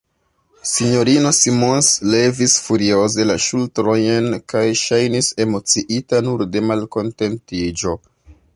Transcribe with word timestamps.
S-ino 0.69 1.31
Simons 1.39 1.89
levis 2.13 2.55
furioze 2.69 3.27
la 3.33 3.37
ŝultrojn, 3.47 4.33
kaj 4.55 4.65
ŝajnis 4.85 5.31
emociita 5.45 6.23
nur 6.29 6.45
de 6.57 6.65
malkontentiĝo. 6.73 7.95